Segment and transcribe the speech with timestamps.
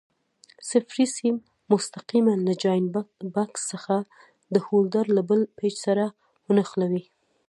[0.69, 1.35] صفري سیم
[1.71, 2.87] مستقیماً له جاینټ
[3.35, 3.95] بکس څخه
[4.53, 6.05] د هولډر له بل پېچ سره
[6.47, 7.03] ونښلوئ.